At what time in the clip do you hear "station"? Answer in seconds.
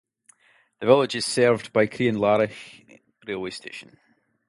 3.51-3.99